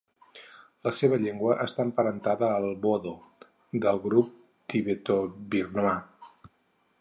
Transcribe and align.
La 0.87 0.93
seva 0.99 1.19
llengua 1.25 1.57
està 1.65 1.85
emparentada 1.89 2.49
al 2.61 2.65
bodo, 2.87 3.13
del 3.85 4.01
grup 4.07 4.33
tibetobirmà. 4.75 5.95